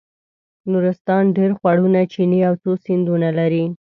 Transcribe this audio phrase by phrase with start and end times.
[0.71, 3.65] نورستان ډېر خوړونه چینې او څو سیندونه لري.